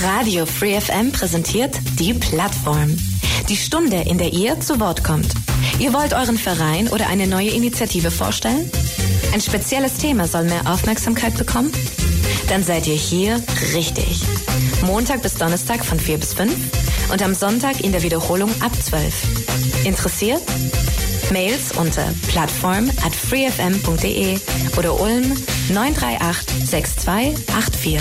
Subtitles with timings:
[0.00, 2.96] Radio Free FM präsentiert die Plattform.
[3.48, 5.32] Die Stunde, in der ihr zu Wort kommt.
[5.80, 8.70] Ihr wollt euren Verein oder eine neue Initiative vorstellen?
[9.32, 11.72] Ein spezielles Thema soll mehr Aufmerksamkeit bekommen?
[12.48, 13.42] Dann seid ihr hier
[13.74, 14.20] richtig.
[14.82, 16.52] Montag bis Donnerstag von 4 bis 5
[17.12, 19.84] und am Sonntag in der Wiederholung ab 12.
[19.84, 20.42] Interessiert?
[21.30, 24.38] Mails unter plattform at freefm.de
[24.76, 25.36] oder Ulm
[25.68, 27.98] 938 6284.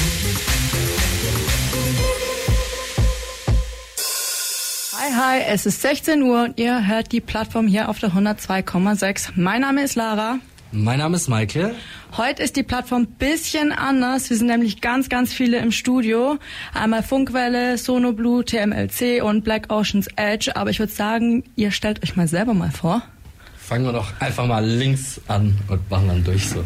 [4.94, 9.32] Hi, hi, es ist 16 Uhr und ihr hört die Plattform hier auf der 102,6.
[9.36, 10.40] Mein Name ist Lara.
[10.72, 11.76] Mein Name ist Michael.
[12.18, 14.32] Heute ist die Plattform bisschen anders.
[14.32, 16.40] Wir sind nämlich ganz, ganz viele im Studio.
[16.74, 20.56] Einmal Funkwelle, Sonoblue, TMLC und Black Ocean's Edge.
[20.56, 23.04] Aber ich würde sagen, ihr stellt euch mal selber mal vor.
[23.68, 26.64] Fangen wir doch einfach mal links an und machen dann durch so.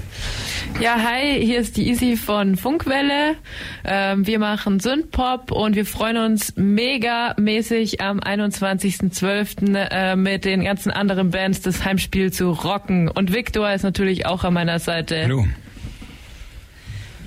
[0.80, 3.38] Ja, hi, hier ist die Easy von Funkwelle.
[3.83, 9.75] Ähm, wir machen Synthpop und wir freuen uns mega mäßig am 21.12.
[9.75, 13.08] Äh, mit den ganzen anderen Bands das Heimspiel zu rocken.
[13.08, 15.23] Und Victor ist natürlich auch an meiner Seite.
[15.23, 15.47] Hallo.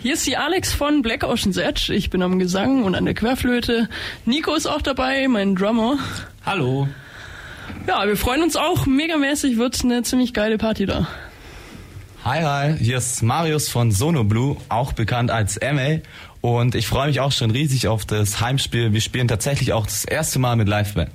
[0.02, 1.92] Hier ist die Alex von Black Ocean's Edge.
[1.92, 3.88] Ich bin am Gesang und an der Querflöte.
[4.24, 5.98] Nico ist auch dabei, mein Drummer.
[6.46, 6.86] Hallo.
[7.86, 8.86] Ja, wir freuen uns auch.
[8.86, 11.08] Megamäßig wird eine ziemlich geile Party da.
[12.24, 15.98] Hi, hi, hier ist Marius von Sono Blue, auch bekannt als MA.
[16.40, 18.92] Und ich freue mich auch schon riesig auf das Heimspiel.
[18.92, 21.10] Wir spielen tatsächlich auch das erste Mal mit Liveband.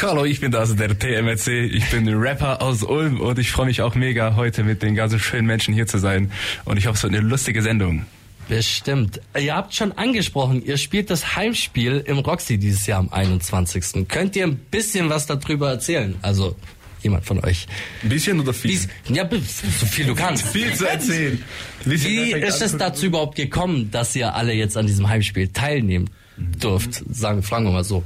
[0.00, 1.48] Hallo, ich bin das der TMC.
[1.72, 5.18] Ich bin Rapper aus Ulm und ich freue mich auch mega, heute mit den ganzen
[5.18, 6.32] schönen Menschen hier zu sein.
[6.64, 8.06] Und ich hoffe, es wird eine lustige Sendung.
[8.48, 9.20] Bestimmt.
[9.38, 14.06] Ihr habt schon angesprochen, ihr spielt das Heimspiel im Roxy dieses Jahr am 21.
[14.08, 16.14] Könnt ihr ein bisschen was darüber erzählen?
[16.22, 16.56] Also
[17.02, 17.66] jemand von euch.
[18.02, 18.78] Ein bisschen oder viel?
[19.08, 20.46] Ja, so viel du kannst.
[20.48, 21.42] viel zu erzählen.
[21.84, 27.02] Wie ist es dazu überhaupt gekommen, dass ihr alle jetzt an diesem Heimspiel teilnehmen dürft?
[27.10, 28.02] Sagen, fragen wir mal so.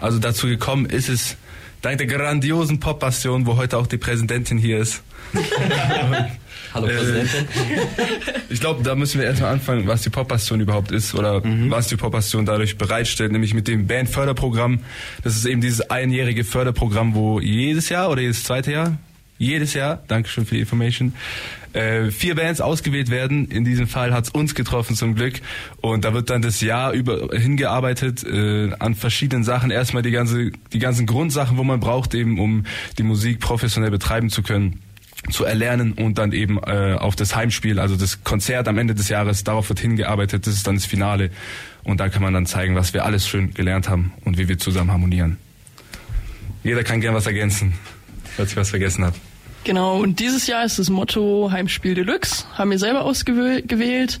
[0.00, 1.36] Also dazu gekommen ist es
[1.80, 5.02] dank der grandiosen Pop-Passion, wo heute auch die Präsidentin hier ist.
[6.74, 7.46] Hallo Präsidentin.
[8.48, 11.70] ich glaube, da müssen wir erstmal anfangen, was die Pop-Passion überhaupt ist oder mhm.
[11.70, 14.80] was die Pop-Passion dadurch bereitstellt, nämlich mit dem Bandförderprogramm.
[15.22, 18.96] Das ist eben dieses einjährige Förderprogramm, wo jedes Jahr oder jedes zweite Jahr,
[19.38, 21.14] jedes Jahr, Dankeschön für die Information,
[21.74, 23.48] äh, vier Bands ausgewählt werden.
[23.48, 25.40] In diesem Fall hat's uns getroffen zum Glück.
[25.80, 29.70] Und da wird dann das Jahr über hingearbeitet äh, an verschiedenen Sachen.
[29.70, 32.64] Erstmal die ganze, die ganzen Grundsachen, wo man braucht, eben um
[32.98, 34.81] die Musik professionell betreiben zu können
[35.30, 39.08] zu erlernen und dann eben äh, auf das Heimspiel, also das Konzert am Ende des
[39.08, 41.30] Jahres, darauf wird hingearbeitet, das ist dann das Finale
[41.84, 44.58] und da kann man dann zeigen, was wir alles schön gelernt haben und wie wir
[44.58, 45.38] zusammen harmonieren.
[46.64, 47.74] Jeder kann gern was ergänzen,
[48.36, 49.16] falls ich was vergessen habe.
[49.64, 52.44] Genau, und dieses Jahr ist das Motto Heimspiel Deluxe.
[52.54, 54.20] Haben wir selber ausgewählt,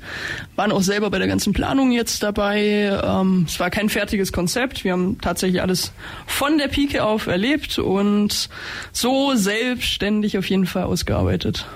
[0.54, 2.96] waren auch selber bei der ganzen Planung jetzt dabei.
[3.02, 4.84] Ähm, es war kein fertiges Konzept.
[4.84, 5.92] Wir haben tatsächlich alles
[6.26, 8.48] von der Pike auf erlebt und
[8.92, 11.66] so selbstständig auf jeden Fall ausgearbeitet.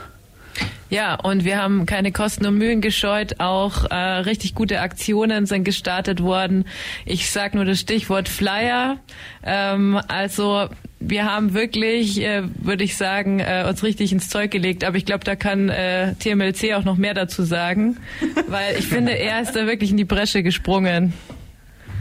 [0.88, 3.40] Ja, und wir haben keine Kosten und Mühen gescheut.
[3.40, 6.64] Auch äh, richtig gute Aktionen sind gestartet worden.
[7.04, 8.98] Ich sag nur das Stichwort Flyer.
[9.42, 10.68] Ähm, also
[11.00, 14.84] wir haben wirklich, äh, würde ich sagen, äh, uns richtig ins Zeug gelegt.
[14.84, 17.96] Aber ich glaube, da kann äh, TMLC auch noch mehr dazu sagen,
[18.48, 21.12] weil ich finde, er ist da wirklich in die Bresche gesprungen.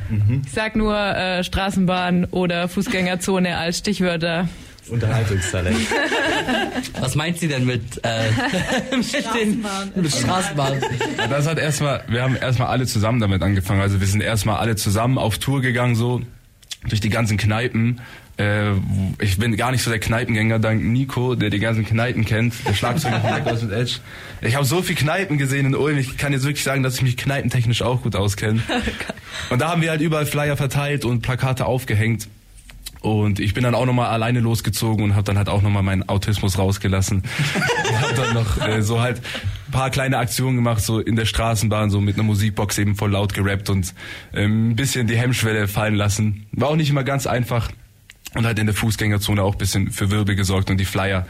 [0.09, 0.43] Mhm.
[0.45, 4.47] Ich sag nur äh, Straßenbahn oder Fußgängerzone als Stichwörter.
[4.89, 5.77] Unterhaltungstalent.
[6.99, 8.29] Was meint sie denn mit, äh,
[8.95, 9.65] mit, den,
[9.95, 10.81] mit Straßenbahn?
[11.29, 13.81] Das hat erstmal, wir haben erstmal alle zusammen damit angefangen.
[13.81, 16.21] Also wir sind erstmal alle zusammen auf Tour gegangen, so
[16.87, 18.01] durch die ganzen Kneipen.
[18.37, 18.71] Äh,
[19.19, 22.73] ich bin gar nicht so der Kneipengänger, dank Nico, der die ganzen Kneipen kennt, der
[22.73, 23.99] Schlagzeuger von Black mit Edge.
[24.41, 27.01] Ich habe so viel Kneipen gesehen in Ulm, ich kann jetzt wirklich sagen, dass ich
[27.01, 28.61] mich kneipentechnisch auch gut auskenne.
[29.49, 32.27] Und da haben wir halt überall Flyer verteilt und Plakate aufgehängt.
[33.05, 36.09] Und ich bin dann auch nochmal alleine losgezogen und habe dann halt auch nochmal meinen
[36.09, 37.21] Autismus rausgelassen.
[37.89, 39.21] und habe dann noch äh, so halt
[39.71, 43.35] paar kleine Aktionen gemacht, so in der Straßenbahn, so mit einer Musikbox eben voll laut
[43.35, 43.93] gerappt und
[44.33, 46.47] ähm, ein bisschen die Hemmschwelle fallen lassen.
[46.51, 47.69] War auch nicht immer ganz einfach
[48.33, 51.27] und halt in der Fußgängerzone auch ein bisschen für Wirbel gesorgt und die Flyer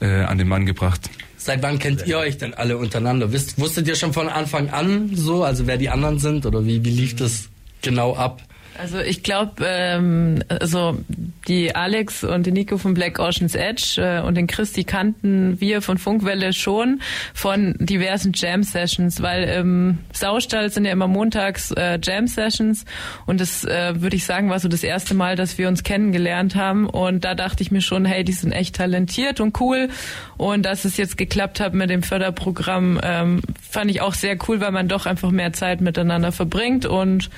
[0.00, 1.08] äh, an den Mann gebracht.
[1.36, 3.30] Seit wann kennt ihr euch denn alle untereinander?
[3.30, 6.84] Wisst, wusstet ihr schon von Anfang an so, also wer die anderen sind oder wie,
[6.84, 7.48] wie lief das
[7.80, 8.42] genau ab?
[8.82, 10.98] Also ich glaube, ähm, also
[11.46, 15.82] die Alex und die Nico von Black Ocean's Edge äh, und den Christi kannten wir
[15.82, 17.00] von Funkwelle schon
[17.32, 22.84] von diversen Jam Sessions, weil im Saustall sind ja immer montags äh, Jam Sessions.
[23.24, 26.56] Und das äh, würde ich sagen war so das erste Mal, dass wir uns kennengelernt
[26.56, 26.88] haben.
[26.88, 29.90] Und da dachte ich mir schon, hey, die sind echt talentiert und cool.
[30.38, 34.60] Und dass es jetzt geklappt hat mit dem Förderprogramm, ähm, fand ich auch sehr cool,
[34.60, 36.84] weil man doch einfach mehr Zeit miteinander verbringt.
[36.84, 37.30] Und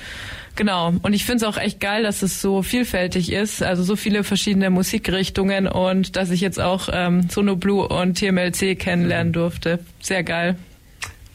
[0.55, 0.93] Genau.
[1.01, 4.23] Und ich finde es auch echt geil, dass es so vielfältig ist, also so viele
[4.23, 9.79] verschiedene Musikrichtungen und dass ich jetzt auch ähm, Sono Blue und TMLC kennenlernen durfte.
[10.01, 10.55] Sehr geil.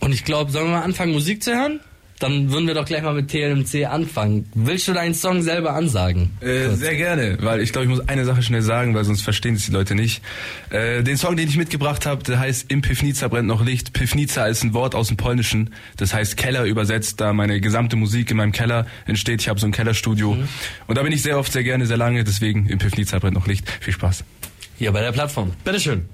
[0.00, 1.80] Und ich glaube, sollen wir mal anfangen, Musik zu hören?
[2.20, 4.46] Dann würden wir doch gleich mal mit TLMC anfangen.
[4.54, 6.30] Willst du deinen Song selber ansagen?
[6.40, 9.54] Äh, sehr gerne, weil ich glaube, ich muss eine Sache schnell sagen, weil sonst verstehen
[9.54, 10.22] es die Leute nicht.
[10.68, 13.94] Äh, den Song, den ich mitgebracht habe, der heißt Im Pivnica brennt noch Licht.
[13.94, 18.30] Pivnica ist ein Wort aus dem Polnischen, das heißt Keller übersetzt, da meine gesamte Musik
[18.30, 19.40] in meinem Keller entsteht.
[19.40, 20.48] Ich habe so ein Kellerstudio mhm.
[20.88, 23.46] und da bin ich sehr oft, sehr gerne, sehr lange, deswegen Im Pivnica brennt noch
[23.46, 23.66] Licht.
[23.80, 24.24] Viel Spaß.
[24.76, 25.52] Hier bei der Plattform.
[25.64, 26.06] Bitteschön.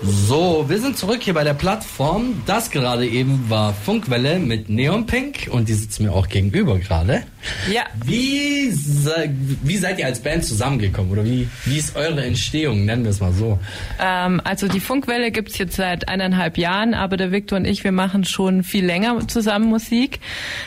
[0.00, 2.42] So, wir sind zurück hier bei der Plattform.
[2.46, 7.22] Das gerade eben war Funkwelle mit Neon Pink und die sitzt mir auch gegenüber gerade.
[7.70, 7.82] Ja.
[8.04, 13.10] Wie, wie seid ihr als Band zusammengekommen oder wie, wie ist eure Entstehung, nennen wir
[13.10, 13.58] es mal so?
[14.00, 17.92] Ähm, also die Funkwelle gibt's jetzt seit eineinhalb Jahren, aber der Victor und ich, wir
[17.92, 20.20] machen schon viel länger zusammen Musik.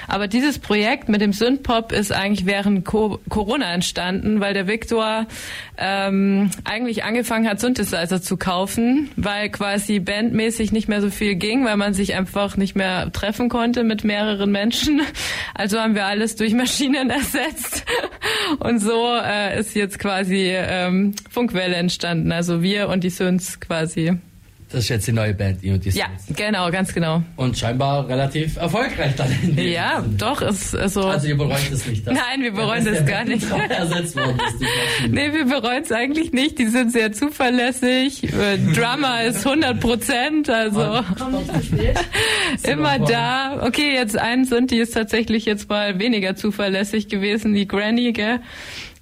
[0.08, 5.26] Aber dieses Projekt mit dem Synthpop ist eigentlich während Co Corona entstanden, weil der Victor
[5.78, 11.66] ähm, eigentlich angefangen hat, Synthesizer zu kaufen weil quasi bandmäßig nicht mehr so viel ging,
[11.66, 15.02] weil man sich einfach nicht mehr treffen konnte mit mehreren Menschen.
[15.58, 17.86] Also haben wir alles durch Maschinen ersetzt.
[18.60, 22.32] Und so äh, ist jetzt quasi ähm, Funkwelle entstanden.
[22.32, 24.18] Also wir und die Synths quasi.
[24.76, 27.24] Das ist jetzt die neue Band, die Ja, genau, ganz genau.
[27.38, 29.30] Und scheinbar relativ erfolgreich dann.
[29.56, 31.04] Ja, doch, ist also.
[31.04, 32.06] Also ihr bereut es nicht.
[32.06, 33.50] Nein, wir bereuen das gar nicht.
[33.70, 36.60] ersetzt worden ist, nee, wir bereuen es eigentlich nicht.
[36.60, 38.26] Die sind sehr zuverlässig.
[38.26, 41.02] Äh, Drummer ist 100 Prozent, also
[42.64, 43.66] immer da.
[43.66, 48.42] Okay, jetzt eins und die ist tatsächlich jetzt mal weniger zuverlässig gewesen, die Granny, gell?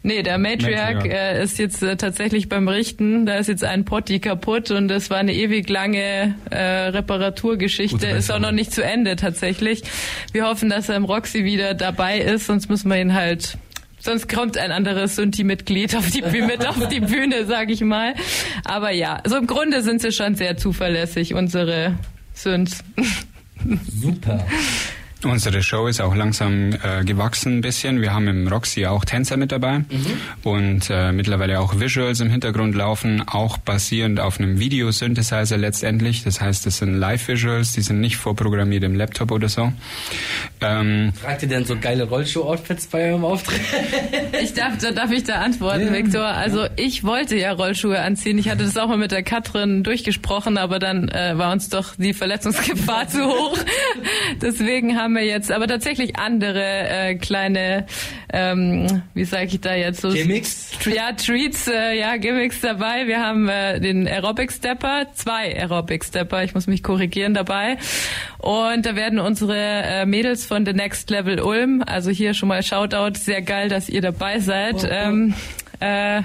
[0.05, 3.25] Nee, der Matriarch äh, ist jetzt äh, tatsächlich beim Richten.
[3.25, 8.07] Da ist jetzt ein Potti kaputt und das war eine ewig lange äh, Reparaturgeschichte.
[8.07, 9.83] Ist auch noch nicht zu Ende tatsächlich.
[10.33, 13.57] Wir hoffen, dass er im Roxy wieder dabei ist, sonst müssen wir ihn halt
[14.03, 18.15] Sonst kommt ein anderes Sunti-Mitglied auf die Bühne, mit auf die Bühne, sag ich mal.
[18.65, 21.97] Aber ja, so im Grunde sind sie schon sehr zuverlässig, unsere
[22.33, 22.83] Synths.
[23.87, 24.45] Super.
[25.25, 28.01] Unsere Show ist auch langsam äh, gewachsen ein bisschen.
[28.01, 29.85] Wir haben im Roxy auch Tänzer mit dabei mhm.
[30.43, 36.23] und äh, mittlerweile auch Visuals im Hintergrund laufen, auch basierend auf einem Video-Synthesizer letztendlich.
[36.23, 39.71] Das heißt, das sind Live-Visuals, die sind nicht vorprogrammiert im Laptop oder so.
[40.61, 43.61] Ähm, Fragt ihr denn so geile Rollschuh-Outfits bei eurem Auftritt?
[44.41, 45.93] ich darf, da darf ich da antworten, ja.
[45.93, 46.25] Viktor.
[46.25, 48.37] Also ich wollte ja Rollschuhe anziehen.
[48.37, 51.95] Ich hatte das auch mal mit der Katrin durchgesprochen, aber dann äh, war uns doch
[51.97, 53.57] die Verletzungsgefahr zu hoch.
[54.41, 57.85] Deswegen haben haben wir jetzt aber tatsächlich andere äh, kleine,
[58.31, 60.09] ähm, wie sage ich da jetzt so?
[60.09, 60.71] Gimmicks?
[60.85, 63.05] Ja, Treats, äh, ja, Gimmicks dabei.
[63.05, 67.77] Wir haben äh, den Aerobic Stepper, zwei Aerobic Stepper, ich muss mich korrigieren dabei.
[68.39, 72.63] Und da werden unsere äh, Mädels von The Next Level Ulm, also hier schon mal
[72.63, 74.83] Shoutout, sehr geil, dass ihr dabei seid.
[74.83, 74.89] Oh, oh.
[74.89, 75.33] Ähm,
[75.79, 76.23] äh,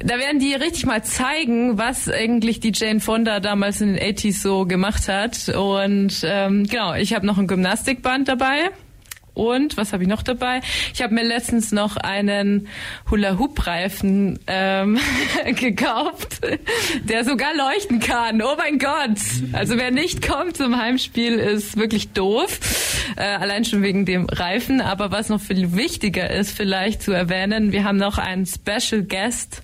[0.00, 4.40] da werden die richtig mal zeigen, was eigentlich die Jane Fonda damals in den 80s
[4.40, 5.48] so gemacht hat.
[5.48, 8.70] Und ähm, genau, ich habe noch ein Gymnastikband dabei.
[9.38, 10.60] Und was habe ich noch dabei?
[10.92, 12.66] Ich habe mir letztens noch einen
[13.08, 14.98] Hula-Hoop-Reifen ähm,
[15.54, 16.40] gekauft,
[17.04, 18.42] der sogar leuchten kann.
[18.42, 19.18] Oh mein Gott!
[19.52, 22.58] Also wer nicht kommt zum Heimspiel, ist wirklich doof.
[23.16, 24.80] Äh, allein schon wegen dem Reifen.
[24.80, 29.62] Aber was noch viel wichtiger ist, vielleicht zu erwähnen, wir haben noch einen Special Guest.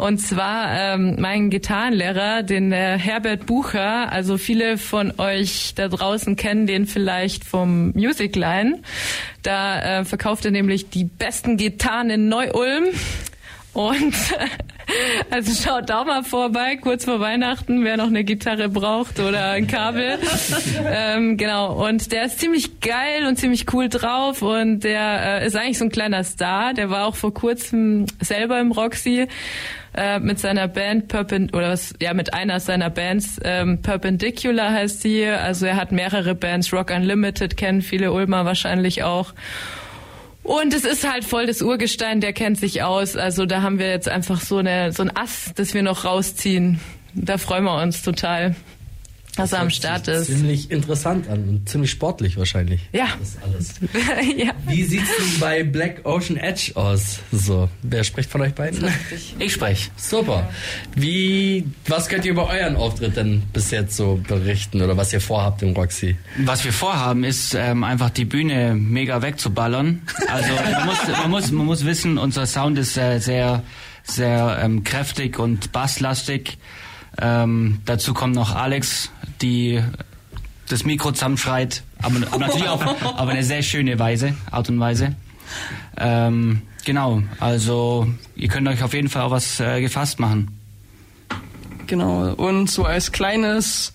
[0.00, 4.10] Und zwar ähm, mein Gitarrenlehrer, den äh, Herbert Bucher.
[4.10, 8.80] Also viele von euch da draußen kennen den vielleicht vom Musicline.
[9.42, 12.84] Da äh, verkauft er nämlich die besten Gitarren in Neu-Ulm.
[13.72, 14.14] Und
[15.30, 19.66] also schaut da mal vorbei, kurz vor Weihnachten, wer noch eine Gitarre braucht oder ein
[19.66, 20.18] Kabel.
[20.86, 21.86] ähm, genau.
[21.86, 25.84] Und der ist ziemlich geil und ziemlich cool drauf und der äh, ist eigentlich so
[25.84, 26.74] ein kleiner Star.
[26.74, 29.28] Der war auch vor kurzem selber im Roxy
[29.94, 35.02] äh, mit seiner Band Perpend oder was, ja mit einer seiner Bands ähm, Perpendicular heißt
[35.02, 35.26] sie.
[35.26, 39.32] Also er hat mehrere Bands, Rock Unlimited kennen viele Ulmer wahrscheinlich auch.
[40.42, 43.16] Und es ist halt voll das Urgestein, der kennt sich aus.
[43.16, 46.80] Also da haben wir jetzt einfach so eine so ein Ass, das wir noch rausziehen.
[47.14, 48.54] Da freuen wir uns total.
[49.36, 50.26] Was er am Start ist.
[50.26, 52.80] Ziemlich interessant an und ziemlich sportlich wahrscheinlich.
[52.92, 53.08] Ja.
[53.18, 53.74] Das alles.
[54.36, 54.52] ja.
[54.66, 57.20] Wie sieht's denn bei Black Ocean Edge aus?
[57.32, 58.86] So, wer spricht von euch beiden?
[59.38, 59.90] Ich spreche.
[59.96, 60.50] Super.
[60.94, 65.20] Wie, was könnt ihr über euren Auftritt denn bis jetzt so berichten oder was ihr
[65.20, 66.16] vorhabt im Roxy?
[66.38, 70.02] Was wir vorhaben, ist ähm, einfach die Bühne mega wegzuballern.
[70.28, 73.62] Also man muss, man muss, man muss wissen, unser Sound ist äh, sehr,
[74.02, 76.58] sehr ähm, kräftig und basslastig.
[77.20, 79.10] Ähm, dazu kommt noch Alex,
[79.42, 79.82] die
[80.68, 85.14] das Mikro zusammenschreit, aber, aber natürlich auf, auf eine sehr schöne Weise, Art und Weise.
[85.96, 88.06] Ähm, genau, also
[88.36, 90.56] ihr könnt euch auf jeden Fall auch was äh, gefasst machen.
[91.86, 92.32] Genau.
[92.34, 93.92] Und so als kleines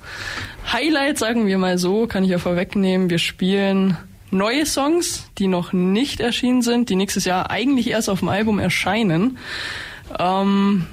[0.72, 3.98] Highlight, sagen wir mal so, kann ich ja vorwegnehmen, wir spielen
[4.32, 8.60] neue Songs, die noch nicht erschienen sind, die nächstes Jahr eigentlich erst auf dem Album
[8.60, 9.38] erscheinen.
[10.20, 10.86] Ähm,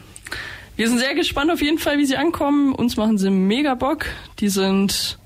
[0.82, 2.74] wir sind sehr gespannt auf jeden Fall, wie sie ankommen.
[2.74, 4.06] Uns machen sie mega Bock.
[4.40, 5.16] Die sind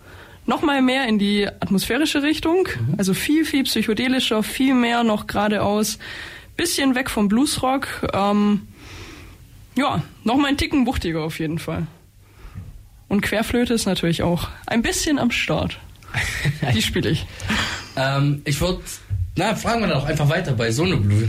[0.44, 5.98] noch mal mehr in die atmosphärische Richtung, also viel, viel psychedelischer, viel mehr noch geradeaus,
[6.58, 7.88] bisschen weg vom Bluesrock.
[8.12, 8.68] Ähm,
[9.76, 11.86] ja, noch mal ein Ticken wuchtiger auf jeden Fall.
[13.08, 15.78] Und Querflöte ist natürlich auch ein bisschen am Start.
[16.74, 17.24] Die spiele ich.
[17.96, 18.82] Ähm, ich würde,
[19.36, 21.26] na, fragen wir doch einfach weiter bei Sonoblue.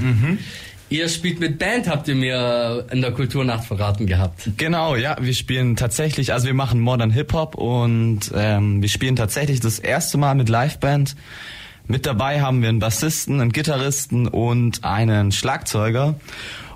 [0.90, 4.50] Ihr spielt mit Band, habt ihr mir in der Kulturnacht verraten gehabt.
[4.56, 9.18] Genau, ja, wir spielen tatsächlich, also wir machen Modern Hip Hop und ähm, wir spielen
[9.18, 11.16] tatsächlich das erste Mal mit Liveband.
[11.88, 16.16] Mit dabei haben wir einen Bassisten, einen Gitarristen und einen Schlagzeuger.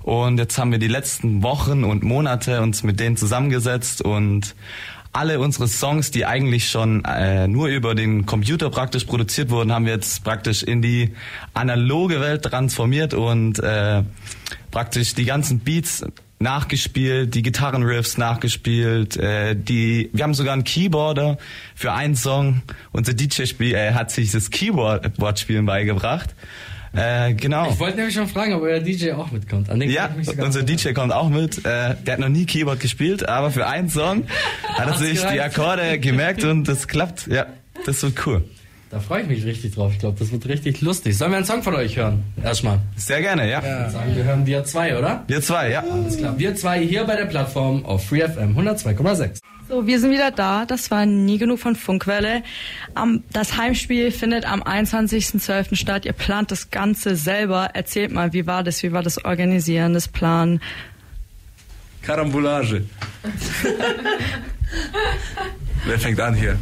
[0.03, 4.55] Und jetzt haben wir die letzten Wochen und Monate uns mit denen zusammengesetzt und
[5.13, 9.85] alle unsere Songs, die eigentlich schon äh, nur über den Computer praktisch produziert wurden, haben
[9.85, 11.11] wir jetzt praktisch in die
[11.53, 14.03] analoge Welt transformiert und äh,
[14.71, 16.05] praktisch die ganzen Beats
[16.39, 21.37] nachgespielt, die Gitarrenriffs nachgespielt, äh, die wir haben sogar einen Keyboarder
[21.75, 22.61] für einen Song.
[22.91, 26.35] Unser DJ spiel, äh, hat sich das Keyboard-Spielen beigebracht.
[26.93, 27.69] Äh, genau.
[27.69, 29.69] Ich wollte nämlich schon fragen, ob euer DJ auch mitkommt.
[29.85, 31.59] Ja, unser DJ kommt auch mit.
[31.59, 34.25] Äh, der hat noch nie Keyboard gespielt, aber für einen Song
[34.67, 35.39] hat er sich die.
[35.39, 37.27] Akkorde gemerkt und das klappt.
[37.27, 37.47] Ja,
[37.85, 38.43] das wird cool.
[38.91, 39.93] Da freue ich mich richtig drauf.
[39.93, 41.17] Ich glaube, das wird richtig lustig.
[41.17, 42.25] Sollen wir einen Song von euch hören?
[42.43, 42.79] Erstmal.
[42.97, 43.59] Sehr gerne, ja.
[43.59, 45.23] Ich würde sagen, wir hören wir zwei, oder?
[45.27, 45.81] Wir zwei, ja.
[45.89, 46.37] Alles klar.
[46.37, 49.39] Wir zwei hier bei der Plattform auf FreeFM 102,6.
[49.69, 50.65] So, wir sind wieder da.
[50.65, 52.43] Das war nie genug von Funkwelle.
[53.31, 55.77] Das Heimspiel findet am 21.12.
[55.77, 56.05] statt.
[56.05, 57.69] Ihr plant das Ganze selber.
[57.73, 58.83] Erzählt mal, wie war das?
[58.83, 60.59] Wie war das Organisieren, das Plan?
[62.01, 62.83] Karambolage.
[65.85, 66.57] Wer fängt an hier?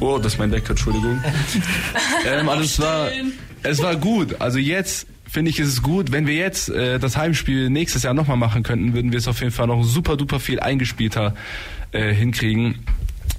[0.00, 1.22] Oh, das ist mein Decker, Entschuldigung.
[2.26, 3.08] ähm, also es war,
[3.62, 4.40] es war gut.
[4.40, 6.12] Also jetzt finde ich, ist es gut.
[6.12, 9.40] Wenn wir jetzt äh, das Heimspiel nächstes Jahr nochmal machen könnten, würden wir es auf
[9.40, 11.34] jeden Fall noch super duper viel eingespielter
[11.92, 12.80] äh, hinkriegen.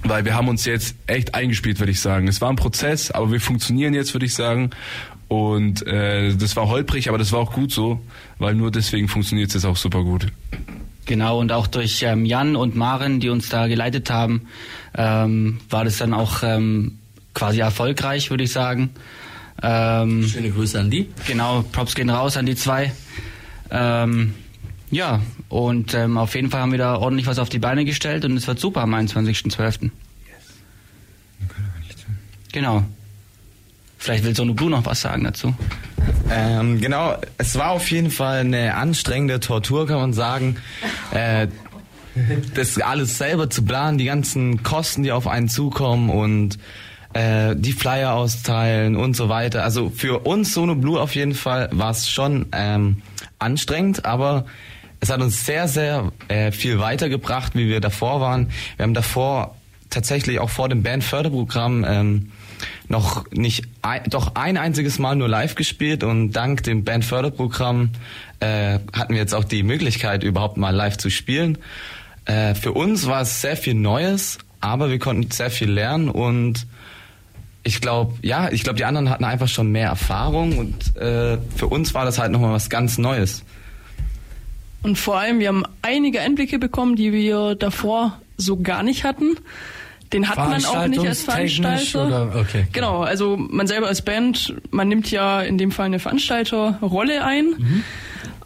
[0.02, 2.28] Weil wir haben uns jetzt echt eingespielt, würde ich sagen.
[2.28, 4.70] Es war ein Prozess, aber wir funktionieren jetzt, würde ich sagen.
[5.28, 8.00] Und äh, das war holprig, aber das war auch gut so,
[8.38, 10.26] weil nur deswegen funktioniert es jetzt auch super gut.
[11.06, 14.48] Genau, und auch durch ähm, Jan und Maren, die uns da geleitet haben,
[14.96, 16.98] ähm, war das dann auch ähm,
[17.32, 18.90] quasi erfolgreich, würde ich sagen.
[19.62, 21.08] Ähm, Schöne Grüße an die.
[21.26, 22.92] Genau, Props gehen raus an die zwei.
[23.70, 24.34] Ähm,
[24.90, 28.24] ja, und ähm, auf jeden Fall haben wir da ordentlich was auf die Beine gestellt
[28.24, 29.90] und es wird super am 21.12.
[32.52, 32.84] Genau.
[34.06, 35.52] Vielleicht will Sono Blue noch was sagen dazu.
[36.30, 40.58] Ähm, genau, es war auf jeden Fall eine anstrengende Tortur, kann man sagen.
[41.10, 41.48] Äh,
[42.54, 46.56] das alles selber zu planen, die ganzen Kosten, die auf einen zukommen und
[47.14, 49.64] äh, die Flyer austeilen und so weiter.
[49.64, 53.02] Also für uns Sono Blue auf jeden Fall war es schon ähm,
[53.40, 54.46] anstrengend, aber
[55.00, 58.50] es hat uns sehr, sehr äh, viel weitergebracht, wie wir davor waren.
[58.76, 59.56] Wir haben davor
[59.96, 62.32] tatsächlich auch vor dem Bandförderprogramm ähm,
[62.86, 67.92] noch nicht ein, doch ein einziges Mal nur live gespielt und dank dem Bandförderprogramm
[68.40, 71.56] äh, hatten wir jetzt auch die Möglichkeit überhaupt mal live zu spielen.
[72.26, 76.66] Äh, für uns war es sehr viel Neues, aber wir konnten sehr viel lernen und
[77.62, 81.68] ich glaube, ja, ich glaube, die anderen hatten einfach schon mehr Erfahrung und äh, für
[81.68, 83.44] uns war das halt nochmal was ganz Neues.
[84.82, 89.36] Und vor allem, wir haben einige Einblicke bekommen, die wir davor so gar nicht hatten.
[90.12, 92.06] Den hat man auch nicht als Veranstalter.
[92.06, 92.66] oder- okay.
[92.72, 97.46] Genau, also man selber als Band, man nimmt ja in dem Fall eine Veranstalterrolle ein.
[97.58, 97.82] Mhm.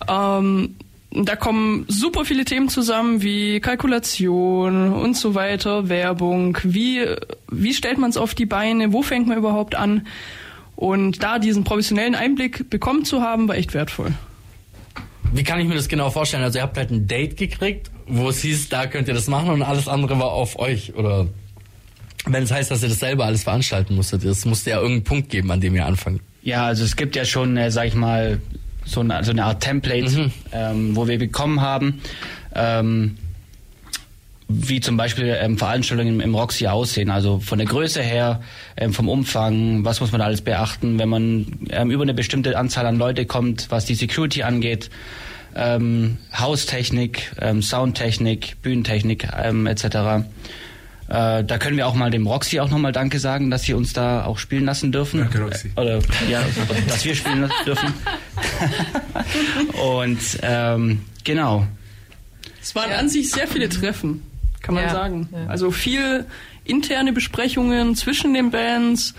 [0.09, 0.75] Ähm,
[1.13, 7.05] da kommen super viele Themen zusammen, wie Kalkulation und so weiter, Werbung, wie,
[7.51, 10.07] wie stellt man es auf die Beine, wo fängt man überhaupt an?
[10.77, 14.13] Und da diesen professionellen Einblick bekommen zu haben, war echt wertvoll.
[15.33, 16.43] Wie kann ich mir das genau vorstellen?
[16.43, 19.51] Also ihr habt halt ein Date gekriegt, wo es hieß, da könnt ihr das machen
[19.51, 21.27] und alles andere war auf euch, oder?
[22.33, 25.31] Wenn es heißt, dass ihr das selber alles veranstalten musstet, es musste ja irgendeinen Punkt
[25.31, 26.21] geben, an dem ihr anfangt.
[26.43, 28.41] Ja, also es gibt ja schon, äh, sag ich mal,
[28.85, 30.33] so eine, so eine Art Template, Mhm.
[30.53, 32.01] ähm, wo wir bekommen haben,
[32.55, 33.17] ähm,
[34.49, 37.11] wie zum Beispiel ähm, Veranstaltungen im, im Roxy aussehen.
[37.11, 38.41] Also von der Größe her,
[38.77, 42.87] ähm, vom Umfang, was muss man alles beachten, wenn man ähm, über eine bestimmte Anzahl
[42.87, 44.91] an Leute kommt, was die Security angeht,
[45.55, 50.25] ähm, Haustechnik, Soundtechnik, Bühnentechnik etc.
[51.11, 53.93] Äh, da können wir auch mal dem Roxy auch nochmal Danke sagen, dass sie uns
[53.93, 55.19] da auch spielen lassen dürfen.
[55.21, 55.73] Danke, Roxy.
[55.75, 55.99] Äh, Oder
[56.29, 56.41] ja,
[56.89, 57.93] dass wir spielen lassen dürfen.
[59.99, 61.67] Und ähm, genau.
[62.63, 64.23] Es waren an sich sehr viele Treffen,
[64.63, 65.29] kann man Ja, sagen.
[65.33, 65.47] ja.
[65.49, 66.27] Also viel
[66.65, 69.15] interne Besprechungen zwischen den Bands,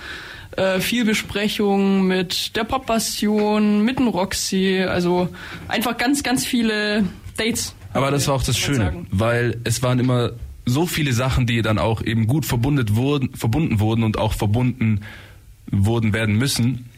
[0.55, 5.27] äh, viel Besprechungen mit der Pop-Bastion, mit dem Roxy, also
[5.67, 7.03] einfach ganz, ganz viele
[7.38, 7.74] Dates.
[7.93, 10.31] Aber das war auch das Schöne, weil es waren immer
[10.72, 15.01] so viele Sachen, die dann auch eben gut verbundet wurden, verbunden wurden und auch verbunden
[15.70, 16.90] wurden werden müssen,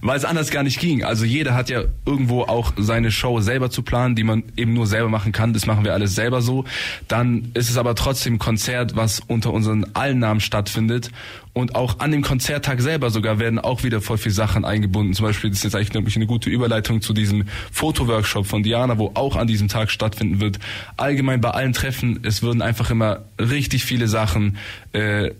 [0.00, 1.04] weil es anders gar nicht ging.
[1.04, 4.86] Also jeder hat ja irgendwo auch seine Show selber zu planen, die man eben nur
[4.86, 5.52] selber machen kann.
[5.52, 6.64] Das machen wir alles selber so.
[7.08, 11.10] Dann ist es aber trotzdem ein Konzert, was unter unseren allen Namen stattfindet.
[11.52, 15.14] Und auch an dem Konzerttag selber sogar werden auch wieder voll viele Sachen eingebunden.
[15.14, 19.12] Zum Beispiel, das ist jetzt eigentlich eine gute Überleitung zu diesem Fotoworkshop von Diana, wo
[19.14, 20.58] auch an diesem Tag stattfinden wird.
[20.96, 24.56] Allgemein bei allen Treffen, es würden einfach immer richtig viele Sachen
[24.92, 25.30] äh,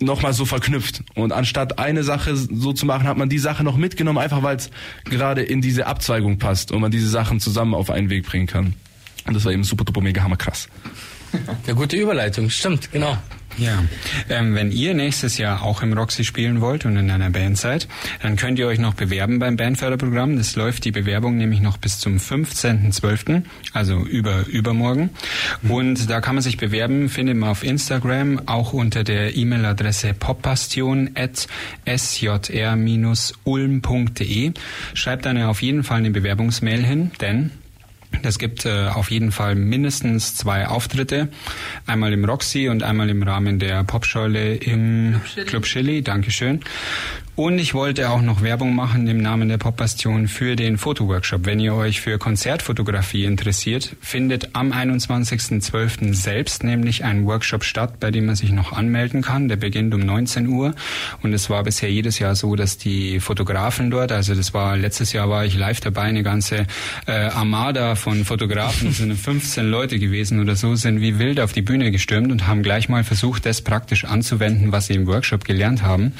[0.00, 1.02] nochmal so verknüpft.
[1.14, 4.56] Und anstatt eine Sache so zu machen, hat man die Sache noch mitgenommen, einfach weil
[4.56, 4.70] es
[5.04, 8.74] gerade in diese Abzweigung passt und man diese Sachen zusammen auf einen Weg bringen kann.
[9.26, 10.68] Und das war eben super, duper, mega, hammer krass.
[11.66, 13.18] Eine gute Überleitung, stimmt, genau.
[13.58, 13.84] Ja,
[14.28, 17.88] ähm, wenn ihr nächstes Jahr auch im Roxy spielen wollt und in einer Band seid,
[18.22, 20.36] dann könnt ihr euch noch bewerben beim Bandförderprogramm.
[20.36, 25.10] Das läuft die Bewerbung nämlich noch bis zum 15.12., also über übermorgen.
[25.66, 31.10] Und da kann man sich bewerben, findet man auf Instagram, auch unter der E-Mail-Adresse popbastion
[31.14, 31.46] at
[31.86, 32.32] sjr-ulm.de.
[34.94, 37.52] Schreibt dann auf jeden Fall eine Bewerbungsmail hin, denn
[38.22, 41.28] das gibt äh, auf jeden Fall mindestens zwei Auftritte.
[41.86, 46.02] Einmal im Roxy und einmal im Rahmen der Popschule im Club Chili.
[46.02, 46.60] Dankeschön.
[47.36, 51.44] Und ich wollte auch noch Werbung machen im Namen der Popbastion für den Fotoworkshop.
[51.44, 56.14] Wenn ihr euch für Konzertfotografie interessiert, findet am 21.12.
[56.14, 59.48] selbst nämlich ein Workshop statt, bei dem man sich noch anmelden kann.
[59.48, 60.74] Der beginnt um 19 Uhr.
[61.22, 65.12] Und es war bisher jedes Jahr so, dass die Fotografen dort, also das war letztes
[65.12, 66.66] Jahr war ich live dabei, eine ganze
[67.06, 71.60] äh, Armada von Fotografen, sind 15 Leute gewesen oder so, sind wie wild auf die
[71.60, 75.82] Bühne gestürmt und haben gleich mal versucht, das praktisch anzuwenden, was sie im Workshop gelernt
[75.82, 76.14] haben.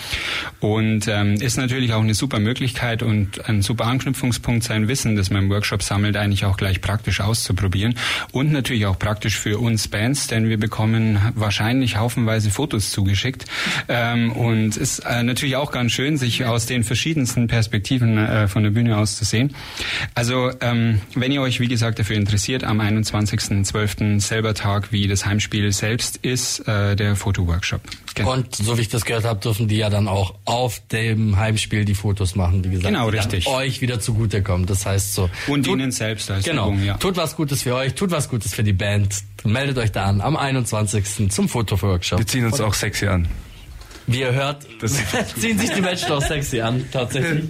[0.60, 5.30] Und ähm, ist natürlich auch eine super Möglichkeit und ein super Anknüpfungspunkt, sein Wissen, das
[5.30, 7.96] man im Workshop sammelt, eigentlich auch gleich praktisch auszuprobieren.
[8.32, 13.46] Und natürlich auch praktisch für uns Bands, denn wir bekommen wahrscheinlich haufenweise Fotos zugeschickt.
[13.88, 18.62] Ähm, und ist äh, natürlich auch ganz schön, sich aus den verschiedensten Perspektiven äh, von
[18.62, 19.54] der Bühne aus zu sehen.
[20.14, 24.20] Also ähm, wenn ihr euch, wie gesagt, dafür interessiert, am 21.12.
[24.20, 27.82] selber Tag wie das Heimspiel selbst ist äh, der Fotoworkshop.
[28.16, 28.32] Genau.
[28.32, 31.84] Und so wie ich das gehört habe, dürfen die ja dann auch auf dem Heimspiel
[31.84, 32.86] die Fotos machen, wie gesagt.
[32.86, 33.44] Genau, die richtig.
[33.44, 34.66] Dann euch wieder zugutekommen.
[34.66, 35.28] Das heißt so.
[35.46, 36.68] Und tut, ihnen selbst als Genau.
[36.68, 36.96] Übung, ja.
[36.96, 39.22] Tut was Gutes für euch, tut was Gutes für die Band.
[39.44, 41.30] Meldet euch da an am 21.
[41.30, 42.18] zum Fotoworkshop.
[42.18, 43.28] Wir ziehen uns auch sexy an.
[44.06, 44.96] Wie ihr hört, Das-
[45.38, 47.44] ziehen sich die Menschen auch sexy an, tatsächlich.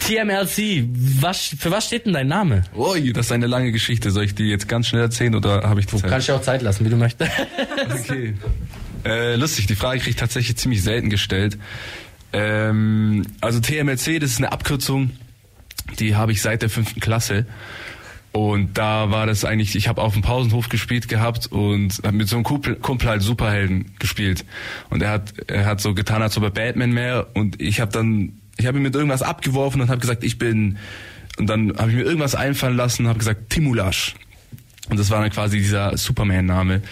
[0.00, 0.86] TMLC,
[1.20, 2.64] was, für was steht denn dein Name?
[2.76, 4.10] Ui, das ist eine lange Geschichte.
[4.10, 6.10] Soll ich die jetzt ganz schnell erzählen oder habe ich die Zeit?
[6.10, 7.30] Kannst du auch Zeit lassen, wie du möchtest.
[7.90, 8.34] Okay.
[9.04, 11.58] Äh, lustig, die Frage kriege ich tatsächlich ziemlich selten gestellt.
[12.32, 15.10] Ähm, also TMLC, das ist eine Abkürzung,
[15.98, 17.46] die habe ich seit der fünften Klasse.
[18.32, 22.28] Und da war das eigentlich, ich habe auf dem Pausenhof gespielt gehabt und habe mit
[22.28, 24.44] so einem Kumpel, Kumpel halt Superhelden gespielt.
[24.90, 27.28] Und er hat, er hat so getan, als ob er Batman mehr.
[27.34, 30.78] Und ich habe dann, ich habe ihn mit irgendwas abgeworfen und habe gesagt, ich bin.
[31.38, 34.16] Und dann habe ich mir irgendwas einfallen lassen und habe gesagt, Timulash.
[34.90, 36.82] Und das war dann quasi dieser Superman-Name.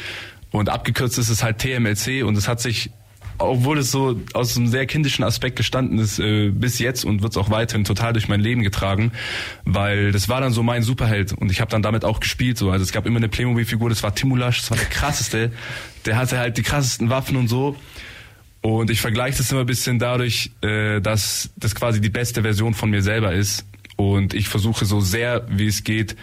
[0.52, 2.90] Und abgekürzt ist es halt TMLC und es hat sich,
[3.38, 7.32] obwohl es so aus einem sehr kindischen Aspekt gestanden ist, äh, bis jetzt und wird
[7.32, 9.12] es auch weiterhin total durch mein Leben getragen,
[9.64, 12.58] weil das war dann so mein Superheld und ich habe dann damit auch gespielt.
[12.58, 12.70] So.
[12.70, 15.52] Also es gab immer eine Playmobil-Figur, das war Timulash, das war der krasseste.
[16.04, 17.76] der hatte halt die krassesten Waffen und so.
[18.60, 22.74] Und ich vergleiche das immer ein bisschen dadurch, äh, dass das quasi die beste Version
[22.74, 23.66] von mir selber ist.
[23.96, 26.16] Und ich versuche so sehr, wie es geht,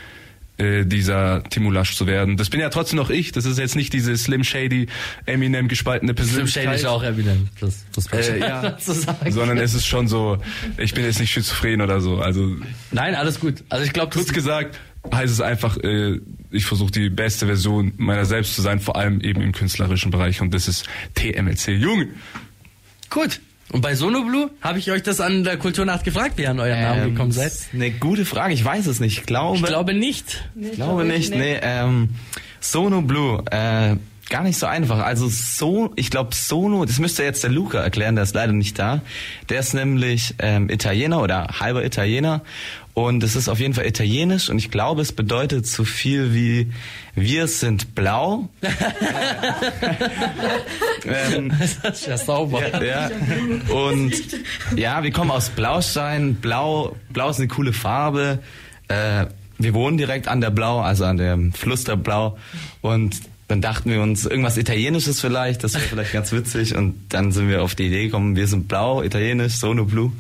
[0.60, 2.38] äh, dieser Timulash zu werden.
[2.38, 3.32] Das bin ja trotzdem noch ich.
[3.32, 4.88] Das ist jetzt nicht diese Slim Shady,
[5.26, 6.64] Eminem gespaltene Slim Persönlichkeit.
[6.64, 7.50] Shady ist auch evident.
[7.60, 8.78] Das, das Äh, ja.
[9.30, 10.38] Sondern es ist schon so,
[10.78, 12.20] ich bin jetzt nicht schizophren oder so.
[12.20, 12.56] Also
[12.92, 13.64] Nein, alles gut.
[13.70, 14.80] Also ich glaube, kurz gesagt
[15.14, 16.20] heißt es einfach, äh,
[16.52, 20.42] ich versuche die beste Version meiner selbst zu sein, vor allem eben im künstlerischen Bereich
[20.42, 22.08] und das ist TMLC Jung.
[23.10, 23.40] Gut.
[23.72, 26.60] Und bei Sono Blue habe ich euch das an der Kulturnacht gefragt, wie ihr an
[26.60, 27.48] euren Namen Ähm, gekommen seid.
[27.52, 29.20] ist Eine gute Frage, ich weiß es nicht.
[29.20, 30.44] Ich glaube, Ich glaube nicht.
[30.60, 31.34] ich glaube nicht.
[31.36, 32.10] Nee, ähm,
[32.60, 33.96] Sono Blue, äh,
[34.30, 35.00] gar nicht so einfach.
[35.00, 38.78] Also so, ich glaube Sono, das müsste jetzt der Luca erklären, der ist leider nicht
[38.80, 39.02] da.
[39.50, 42.42] Der ist nämlich ähm, Italiener oder halber Italiener
[43.08, 46.70] und es ist auf jeden Fall italienisch und ich glaube, es bedeutet so viel wie
[47.16, 48.50] wir sind blau.
[51.06, 51.50] ähm,
[51.84, 52.62] Das ist ja sauber.
[52.84, 53.12] ja, ja.
[53.74, 54.14] Und
[54.76, 56.36] ja, wir kommen aus Blaustein.
[56.36, 58.40] Blau, Blau ist eine coole Farbe.
[58.90, 62.38] Äh, wir wohnen direkt an der Blau, also an dem Fluss der Blau.
[62.82, 63.16] Und
[63.48, 66.76] dann dachten wir uns, irgendwas Italienisches vielleicht, das wäre vielleicht ganz witzig.
[66.76, 70.12] Und dann sind wir auf die Idee gekommen, wir sind blau, italienisch, Sono Blue.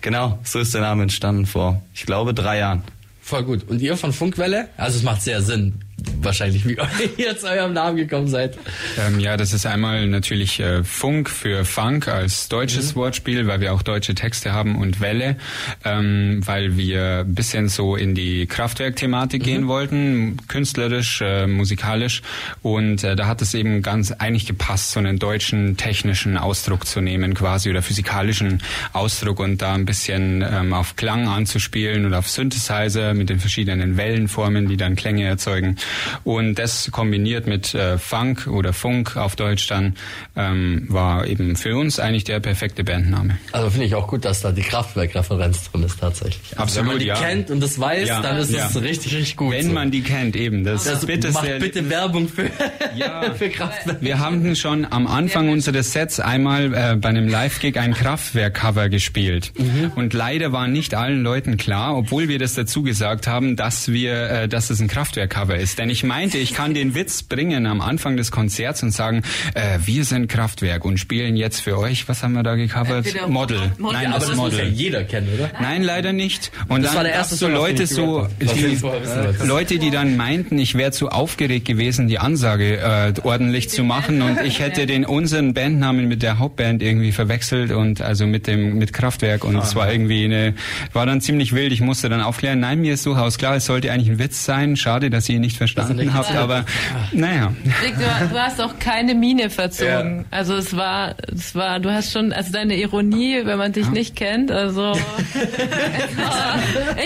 [0.00, 2.82] Genau, so ist der Name entstanden vor, ich glaube, drei Jahren.
[3.22, 3.68] Voll gut.
[3.68, 4.68] Und ihr von Funkwelle?
[4.76, 5.74] Also es macht sehr Sinn,
[6.22, 6.76] wahrscheinlich, wie
[7.16, 8.58] ihr zu eurem Namen gekommen seid.
[8.98, 13.72] Ähm, ja, das ist einmal natürlich äh, Funk für Funk als deutsches Wortspiel, weil wir
[13.72, 15.36] auch deutsche Texte haben und Welle,
[15.84, 22.22] ähm, weil wir ein bisschen so in die Kraftwerk-Thematik gehen wollten, künstlerisch, äh, musikalisch
[22.62, 27.00] und äh, da hat es eben ganz eigentlich gepasst, so einen deutschen technischen Ausdruck zu
[27.00, 32.28] nehmen quasi oder physikalischen Ausdruck und da ein bisschen ähm, auf Klang anzuspielen oder auf
[32.28, 35.76] Synthesizer mit den verschiedenen Wellenformen, die dann Klänge erzeugen.
[36.24, 39.94] Und das kombiniert mit äh, Funk oder Funk auf Deutsch dann
[40.36, 43.38] ähm, war eben für uns eigentlich der perfekte Bandname.
[43.52, 46.58] Also finde ich auch gut, dass da die Kraftwerk-Referenz drin ist tatsächlich.
[46.58, 47.14] Also wenn man Absolut, die ja.
[47.14, 48.66] kennt und das weiß, Ja, dann ist ja.
[48.66, 49.52] es richtig, richtig gut.
[49.52, 49.72] Wenn so.
[49.72, 50.64] man die kennt, eben.
[50.64, 52.50] Das, das bitte macht sehr, bitte Werbung für,
[52.96, 53.32] Ja.
[53.34, 53.98] für Kraftwerk.
[54.00, 59.52] Wir haben schon am Anfang unseres Sets einmal äh, bei einem Live-Gig ein Kraftwerk-Cover gespielt.
[59.96, 64.30] Und leider war nicht allen Leuten klar, obwohl wir das dazu gesagt haben, dass wir,
[64.30, 65.78] äh, dass es ein Kraftwerk-Cover ist.
[65.80, 69.22] Denn ich meinte, ich kann den Witz bringen am Anfang des Konzerts und sagen,
[69.54, 73.06] äh, wir sind Kraftwerk und spielen jetzt für euch, was haben wir da gecovert?
[73.06, 73.72] Entweder Model.
[73.78, 73.94] Model.
[73.94, 74.72] Nein, Ja, aber das das muss ja Model.
[74.74, 75.50] jeder kennen, oder?
[75.58, 76.52] Nein, leider nicht.
[76.68, 79.44] Und Das dann war der erste so Song, Leute so, die, wollte.
[79.46, 84.20] Leute, die dann meinten, ich wäre zu aufgeregt gewesen, die Ansage äh, ordentlich zu machen
[84.20, 88.76] und ich hätte den unseren Bandnamen mit der Hauptband irgendwie verwechselt und also mit dem
[88.76, 90.54] mit Kraftwerk und es war irgendwie eine
[90.92, 91.72] war dann ziemlich wild.
[91.72, 94.76] Ich musste dann aufklären, nein, mir ist durchaus klar, es sollte eigentlich ein Witz sein.
[94.76, 96.64] Schade, dass ihr ihn nicht verstanden habt, aber
[97.12, 97.52] naja.
[97.84, 100.24] Rick, du, du hast auch keine Miene verzogen.
[100.30, 104.16] Also es war, es war, du hast schon, also deine Ironie, wenn man dich nicht
[104.16, 104.92] kennt, also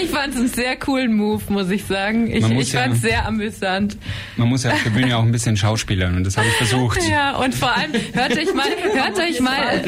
[0.02, 2.30] ich fand es einen sehr coolen Move, muss ich sagen.
[2.30, 3.96] Ich, ich ja- fand es sehr amüsant.
[4.36, 6.98] Man muss ja auf der Bühne auch ein bisschen schauspielern und das habe ich versucht.
[7.08, 9.82] Ja, und vor allem hört euch mal, hört euch mal,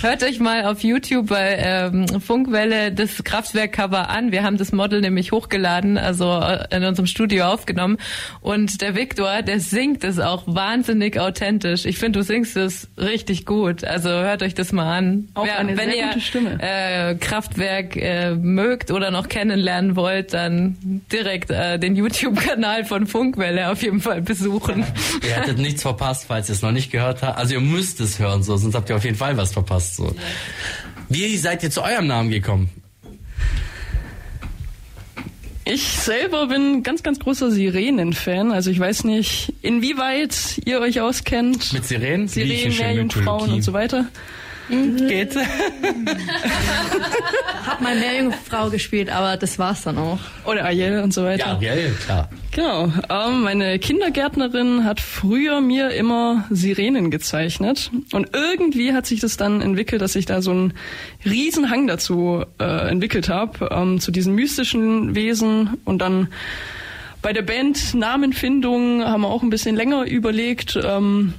[0.00, 4.32] hört euch mal auf YouTube bei ähm, Funkwelle das Kraftwerk-Cover an.
[4.32, 7.89] Wir haben das Model nämlich hochgeladen, also äh, in unserem Studio aufgenommen.
[8.40, 11.84] Und der Viktor, der singt es auch wahnsinnig authentisch.
[11.84, 13.84] Ich finde, du singst es richtig gut.
[13.84, 15.28] Also hört euch das mal an.
[15.34, 16.58] Auch eine wenn sehr ihr gute Stimme.
[16.60, 23.70] Äh, Kraftwerk äh, mögt oder noch kennenlernen wollt, dann direkt äh, den YouTube-Kanal von Funkwelle
[23.70, 24.84] auf jeden Fall besuchen.
[25.22, 27.38] Ihr hättet nichts verpasst, falls ihr es noch nicht gehört habt.
[27.38, 29.96] Also ihr müsst es hören, so, sonst habt ihr auf jeden Fall was verpasst.
[29.96, 30.14] So.
[31.08, 32.70] Wie seid ihr zu eurem Namen gekommen?
[35.64, 38.50] Ich selber bin ganz, ganz großer Sirenen-Fan.
[38.50, 41.72] Also ich weiß nicht, inwieweit ihr euch auskennt.
[41.72, 42.28] Mit Sirenen?
[42.28, 44.06] Sirenen, Meerjungfrauen und so weiter.
[44.70, 45.36] Geht.
[47.66, 50.18] Hab mal Meerjungfrau gespielt, aber das war's dann auch.
[50.44, 51.58] Oder Ariel und so weiter.
[51.60, 52.28] Ja, gell, klar.
[52.52, 52.92] Genau.
[53.08, 57.90] Ähm, meine Kindergärtnerin hat früher mir immer Sirenen gezeichnet.
[58.12, 60.74] Und irgendwie hat sich das dann entwickelt, dass ich da so einen
[61.24, 65.78] riesen Hang dazu äh, entwickelt habe, ähm, zu diesen mystischen Wesen.
[65.84, 66.28] Und dann
[67.22, 71.34] bei der Band Namenfindung haben wir auch ein bisschen länger überlegt, ähm,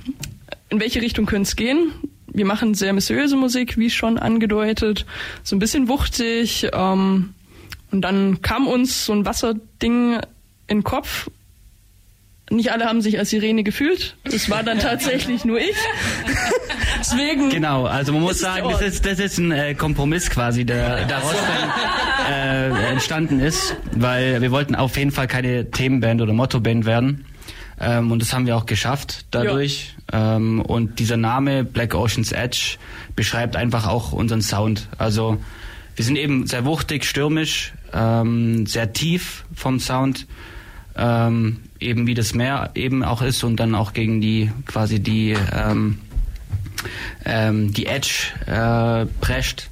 [0.70, 1.92] in welche Richtung könnte es gehen.
[2.34, 5.06] Wir machen sehr mysteriöse Musik, wie schon angedeutet,
[5.44, 6.68] so ein bisschen wuchtig.
[6.74, 7.34] Ähm,
[7.92, 10.16] und dann kam uns so ein Wasserding
[10.68, 11.30] in den Kopf.
[12.50, 14.16] Nicht alle haben sich als Sirene gefühlt.
[14.26, 15.76] Das war dann tatsächlich nur ich.
[17.00, 17.50] Deswegen.
[17.50, 21.36] Genau, also man muss sagen, das ist, das ist ein äh, Kompromiss quasi, der daraus
[21.36, 27.26] dann, äh, entstanden ist, weil wir wollten auf jeden Fall keine Themenband oder Mottoband werden.
[27.82, 29.96] Ähm, und das haben wir auch geschafft dadurch.
[30.14, 32.78] Ähm, und dieser Name Black Ocean's Edge
[33.16, 34.88] beschreibt einfach auch unseren Sound.
[35.00, 35.38] Also
[35.96, 40.28] wir sind eben sehr wuchtig, stürmisch, ähm, sehr tief vom Sound,
[40.96, 45.36] ähm, eben wie das Meer eben auch ist und dann auch gegen die quasi die
[45.52, 45.98] ähm,
[47.26, 49.70] ähm, die Edge äh, prescht.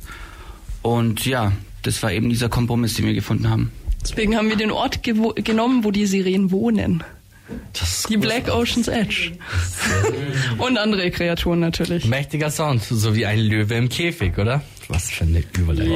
[0.82, 1.52] Und ja,
[1.84, 3.72] das war eben dieser Kompromiss, den wir gefunden haben.
[4.02, 7.04] Deswegen haben wir den Ort genommen, wo die Sirenen wohnen.
[7.74, 9.32] Das ist Die Black Ocean's Edge.
[10.58, 12.06] Und andere Kreaturen natürlich.
[12.06, 14.62] Mächtiger Sound, so wie ein Löwe im Käfig, oder?
[14.88, 15.96] Was für eine Überleitung.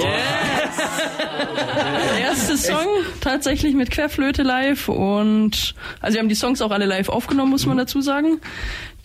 [2.16, 2.88] Der erste Song
[3.22, 7.66] tatsächlich mit Querflöte live und also wir haben die Songs auch alle live aufgenommen, muss
[7.66, 8.40] man dazu sagen.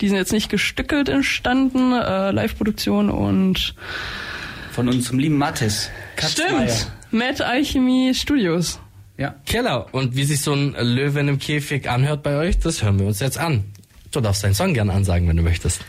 [0.01, 3.75] Die sind jetzt nicht gestückelt entstanden, äh, Live-Produktion und
[4.73, 5.91] Von unserem lieben Mathis.
[6.23, 8.79] stimmt, Mad Alchemy Studios.
[9.19, 9.35] Ja.
[9.47, 9.93] Keller.
[9.93, 13.07] Und wie sich so ein Löwe in einem Käfig anhört bei euch, das hören wir
[13.07, 13.65] uns jetzt an.
[14.13, 15.85] Du darfst deinen Song gerne ansagen, wenn du möchtest.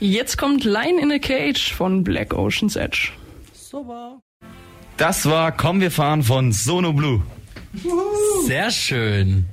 [0.00, 3.12] Jetzt kommt Line in a Cage von Black Ocean's Edge.
[4.98, 7.22] Das war Komm, wir fahren von Sono Blue.
[8.46, 9.46] Sehr schön.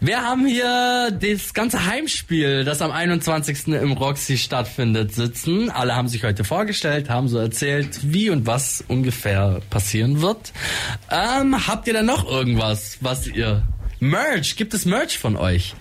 [0.00, 3.66] Wir haben hier das ganze Heimspiel, das am 21.
[3.66, 5.70] im Roxy stattfindet, sitzen.
[5.70, 10.52] Alle haben sich heute vorgestellt, haben so erzählt, wie und was ungefähr passieren wird.
[11.10, 13.64] Ähm, habt ihr denn noch irgendwas, was ihr...
[13.98, 15.74] Merch, gibt es Merch von euch?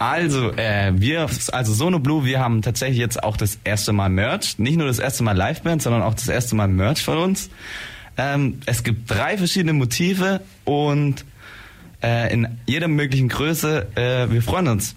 [0.00, 4.58] Also, äh, wir, also Sono Blue, wir haben tatsächlich jetzt auch das erste Mal Merch.
[4.58, 7.50] Nicht nur das erste Mal Liveband, sondern auch das erste Mal Merch von uns.
[8.16, 11.24] Ähm, es gibt drei verschiedene Motive und
[12.04, 13.86] äh, in jeder möglichen Größe.
[13.94, 14.94] Äh, wir freuen uns.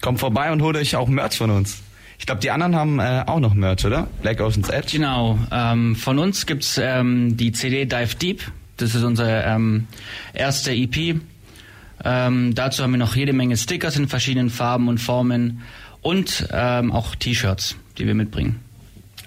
[0.00, 1.82] Kommt vorbei und holt euch auch Merch von uns.
[2.18, 4.08] Ich glaube, die anderen haben äh, auch noch Merch, oder?
[4.22, 4.92] Black Ocean's Edge.
[4.92, 5.38] Genau.
[5.50, 8.42] Ähm, von uns gibt's ähm, die CD Dive Deep.
[8.76, 9.86] Das ist unsere ähm,
[10.32, 11.16] erste EP.
[12.04, 15.62] Ähm, dazu haben wir noch jede Menge Stickers in verschiedenen Farben und Formen
[16.02, 18.60] und ähm, auch T-Shirts, die wir mitbringen.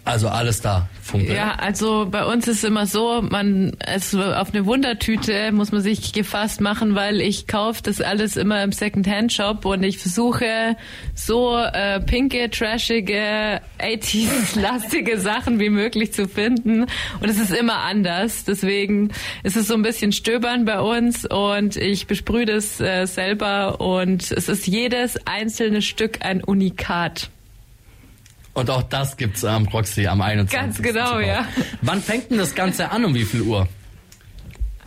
[0.09, 0.89] Also alles da.
[1.03, 1.35] Funke.
[1.35, 6.13] Ja, also bei uns ist immer so, man es auf eine Wundertüte muss man sich
[6.13, 10.75] gefasst machen, weil ich kaufe das alles immer im Second-Hand-Shop und ich versuche
[11.13, 16.83] so äh, pinke, trashige, 80s-lastige Sachen wie möglich zu finden
[17.21, 18.45] und es ist immer anders.
[18.45, 19.11] Deswegen
[19.43, 24.31] ist es so ein bisschen stöbern bei uns und ich besprühe das äh, selber und
[24.31, 27.29] es ist jedes einzelne Stück ein Unikat.
[28.53, 30.59] Und auch das gibt's am Roxy am 21.
[30.59, 31.47] Ganz genau, ja.
[31.81, 33.05] Wann fängt denn das Ganze an?
[33.05, 33.67] Um wie viel Uhr?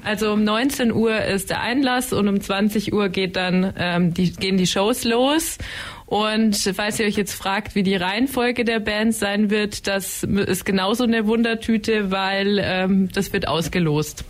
[0.05, 4.33] Also um 19 Uhr ist der Einlass und um 20 Uhr geht dann ähm, die,
[4.33, 5.59] gehen die Shows los.
[6.07, 10.64] Und falls ihr euch jetzt fragt, wie die Reihenfolge der Bands sein wird, das ist
[10.64, 14.25] genauso eine Wundertüte, weil ähm, das wird ausgelost.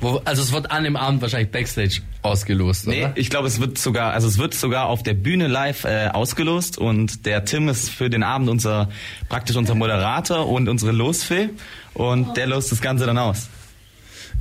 [0.00, 3.12] Wo, also es wird an dem Abend wahrscheinlich Backstage ausgelost, Nee, oder?
[3.16, 6.78] ich glaube, es wird sogar, also es wird sogar auf der Bühne live äh, ausgelost
[6.78, 8.88] und der Tim ist für den Abend unser
[9.28, 11.50] praktisch unser Moderator und unsere Losfee
[11.94, 13.48] und der lost das Ganze dann aus.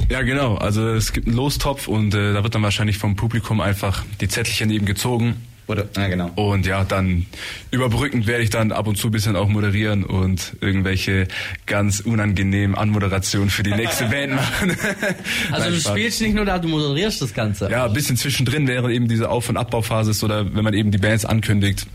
[0.09, 0.55] Ja, genau.
[0.55, 4.27] Also es gibt einen Lostopf und äh, da wird dann wahrscheinlich vom Publikum einfach die
[4.27, 5.35] Zettelchen eben gezogen.
[5.67, 6.31] Oder, ja, genau.
[6.35, 7.25] Und ja, dann
[7.71, 11.27] überbrückend werde ich dann ab und zu ein bisschen auch moderieren und irgendwelche
[11.65, 14.77] ganz unangenehmen Anmoderationen für die nächste Band machen.
[15.51, 15.91] Also Nein, du Spaß.
[15.91, 17.69] spielst nicht nur da, du moderierst das Ganze.
[17.69, 20.91] Ja, ein bisschen zwischendrin, während eben diese Auf- und Abbauphase ist oder wenn man eben
[20.91, 21.85] die Bands ankündigt,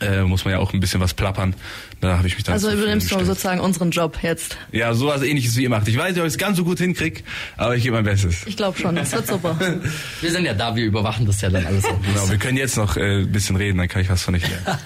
[0.00, 1.54] äh, muss man ja auch ein bisschen was plappern.
[2.00, 4.56] Da habe ich mich dann Also übernimmst du sozusagen unseren Job jetzt.
[4.72, 5.86] Ja, sowas ähnliches wie ihr macht.
[5.88, 7.24] Ich weiß nicht, ob ich es ganz so gut hinkrieg,
[7.56, 8.46] aber ich gebe mein Bestes.
[8.46, 9.58] Ich glaube schon, das wird super.
[10.20, 12.00] Wir sind ja da, wir überwachen das ja dann alles auch.
[12.02, 14.48] Genau, wir können jetzt noch äh, ein bisschen reden, dann kann ich was von euch
[14.48, 14.64] lernen.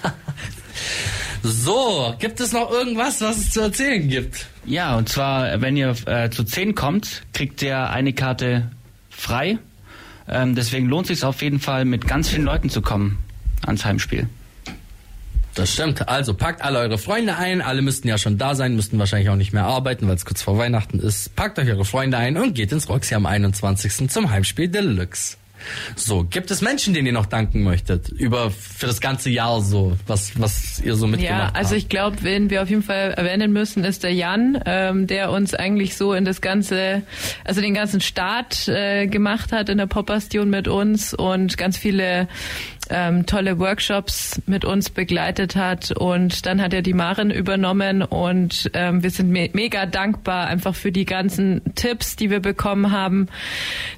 [1.47, 4.47] So, gibt es noch irgendwas, was es zu erzählen gibt?
[4.65, 8.71] Ja, und zwar, wenn ihr äh, zu 10 kommt, kriegt ihr eine Karte
[9.11, 9.59] frei.
[10.27, 13.19] Ähm, deswegen lohnt es sich auf jeden Fall, mit ganz vielen Leuten zu kommen
[13.63, 14.27] ans Heimspiel.
[15.55, 16.07] Das stimmt.
[16.09, 17.61] Also packt alle eure Freunde ein.
[17.61, 20.41] Alle müssten ja schon da sein, müssten wahrscheinlich auch nicht mehr arbeiten, weil es kurz
[20.41, 21.35] vor Weihnachten ist.
[21.35, 24.09] Packt euch eure Freunde ein und geht ins Roxy am 21.
[24.09, 25.37] zum Heimspiel Deluxe.
[25.95, 28.09] So, gibt es Menschen, denen ihr noch danken möchtet?
[28.09, 31.57] Über für das ganze Jahr so, was, was ihr so mitgemacht Ja, habt?
[31.57, 35.31] also ich glaube, wen wir auf jeden Fall erwähnen müssen, ist der Jan, ähm, der
[35.31, 37.01] uns eigentlich so in das ganze,
[37.45, 42.27] also den ganzen Start äh, gemacht hat in der Popbastion mit uns und ganz viele
[42.89, 48.69] ähm, tolle Workshops mit uns begleitet hat und dann hat er die Maren übernommen und
[48.73, 53.27] ähm, wir sind me mega dankbar einfach für die ganzen Tipps, die wir bekommen haben,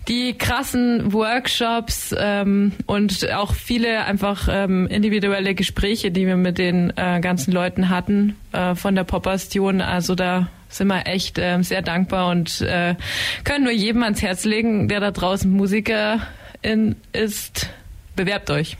[0.08, 6.94] die krassen Workshops ähm, und auch viele einfach ähm, individuelle Gespräche, die wir mit den
[6.96, 9.82] äh, ganzen Leuten hatten äh, von der Popbastion.
[9.82, 12.96] Also da sind wir echt ähm, sehr dankbar und äh,
[13.44, 16.22] können nur jedem ans Herz legen, der da draußen Musiker
[16.62, 17.70] in, ist.
[18.18, 18.76] Bewerbt euch.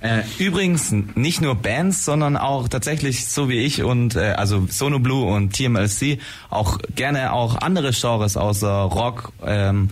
[0.00, 4.98] Äh, übrigens nicht nur Bands, sondern auch tatsächlich so wie ich und äh, also Sono
[4.98, 9.90] Blue und TMLC auch gerne auch andere Genres außer Rock, ähm,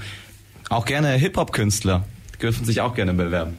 [0.69, 2.05] auch gerne Hip-Hop-Künstler
[2.41, 3.57] dürfen sich auch gerne bewerben.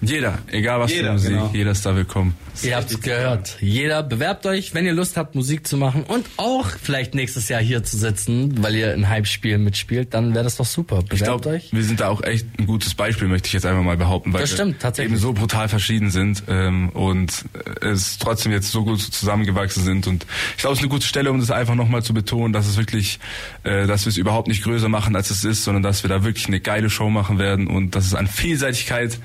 [0.00, 1.50] Jeder, egal was Jeder, für Musik, genau.
[1.52, 2.34] jeder ist da willkommen.
[2.62, 3.56] Ihr habt's gehört.
[3.60, 7.60] Jeder bewerbt euch, wenn ihr Lust habt, Musik zu machen und auch vielleicht nächstes Jahr
[7.60, 10.96] hier zu sitzen, weil ihr in Hype-Spielen mitspielt, dann wäre das doch super.
[10.96, 11.72] Bewerbt Ich glaube, euch.
[11.72, 14.40] wir sind da auch echt ein gutes Beispiel, möchte ich jetzt einfach mal behaupten, weil
[14.40, 17.44] Das stimmt, wir eben so brutal verschieden sind ähm, und
[17.80, 20.06] es trotzdem jetzt so gut zusammengewachsen sind.
[20.06, 22.66] Und ich glaube, es ist eine gute Stelle, um das einfach nochmal zu betonen, dass
[22.66, 23.18] es wirklich,
[23.64, 26.24] äh, dass wir es überhaupt nicht größer machen, als es ist, sondern dass wir da
[26.24, 29.18] wirklich eine geile Show machen werden und dass es an Vielseitigkeit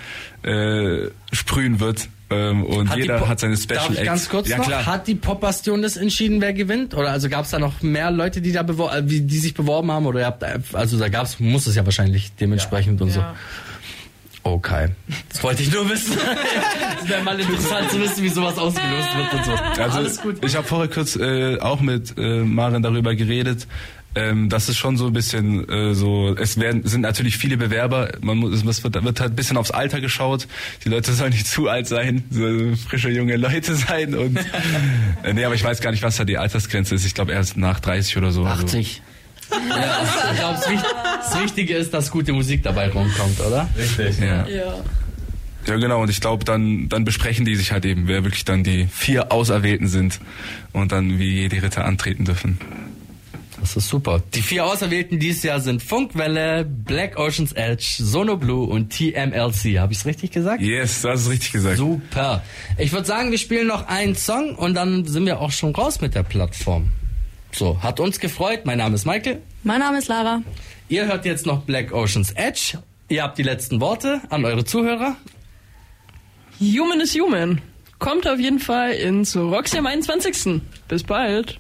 [0.44, 2.10] äh, sprühen wird.
[2.32, 4.65] Ähm, und Hat die jeder hat seine Special Darf ich ganz kurz ja, noch?
[4.65, 4.86] klar.
[4.86, 6.94] Hat die Popbastion das entschieden, wer gewinnt?
[6.96, 9.54] Oder also gab es da noch mehr Leute, die da bewor äh, wie- die sich
[9.54, 10.06] beworben haben?
[10.06, 13.13] Oder ihr habt also da gab's muss es ja wahrscheinlich dementsprechend und Ja.
[13.13, 13.24] so.
[14.44, 14.89] Okay.
[15.30, 16.17] Das wollte ich nur wissen.
[17.04, 19.52] Es wäre mal interessant zu wissen, wie sowas ausgelöst wird und so.
[19.82, 20.44] Also Alles gut.
[20.46, 23.67] ich habe vorher kurz äh, auch mit äh, Maren darüber geredet.
[24.13, 28.12] Ähm, das ist schon so ein bisschen äh, so, es werden sind natürlich viele Bewerber,
[28.19, 30.47] man muss, es wird, wird halt ein bisschen aufs Alter geschaut.
[30.84, 34.38] Die Leute sollen nicht zu alt sein, so frische junge Leute sein und
[35.24, 37.06] äh, nee, aber ich weiß gar nicht, was da die Altersgrenze ist.
[37.06, 38.43] Ich glaube erst nach 30 oder so.
[38.43, 39.02] Also, 80.
[39.52, 40.86] Ja, ich glaube, das, Wicht-
[41.24, 43.69] das Wichtige ist, dass gute Musik dabei rumkommt, oder?
[43.78, 44.19] Richtig.
[44.19, 44.45] Ja.
[44.47, 44.74] Ja.
[45.67, 46.02] ja, genau.
[46.02, 49.32] Und ich glaube, dann dann besprechen die sich halt eben, wer wirklich dann die vier
[49.32, 50.19] Auserwählten sind
[50.74, 52.58] und dann wie jede Ritter antreten dürfen.
[53.62, 54.24] Das ist super.
[54.34, 59.78] Die vier Auserwählten dieses Jahr sind Funkwelle, Black Ocean's Edge, Sono Blue und TMLC.
[59.78, 60.62] Habe ich es richtig gesagt?
[60.62, 61.78] Yes, das ist richtig gesagt.
[61.78, 62.43] Super.
[62.80, 66.02] Ich würde sagen, wir spielen noch einen Song und dann sind wir auch schon raus
[66.02, 66.91] mit der Plattform.
[67.52, 68.65] So, hat uns gefreut.
[68.65, 69.41] Mein Name ist Michael.
[69.63, 70.41] Mein Name ist Lara.
[70.89, 72.80] Ihr hört jetzt noch Black Ocean's Edge.
[73.10, 75.15] Ihr habt die letzten Worte an eure Zuhörer.
[76.60, 77.62] Human is Human.
[78.00, 80.62] Kommt auf jeden Fall ins Roxy am 21.
[80.88, 81.60] Bis bald.